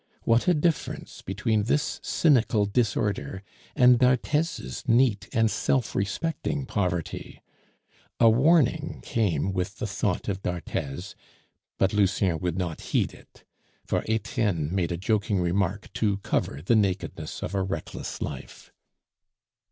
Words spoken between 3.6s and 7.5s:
and d'Arthez's neat and self respecting poverty!